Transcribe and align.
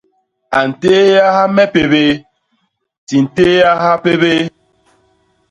A 0.59 0.59
ntééaha 0.69 1.43
me 1.55 1.63
pébéé, 1.73 2.11
di 3.07 3.15
ntééaha 3.25 3.91
pébéé. 4.03 4.43